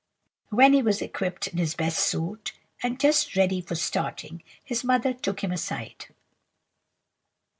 [0.49, 5.13] When he was equipped in his best suit, and just ready for starting, his mother
[5.13, 6.05] took him aside.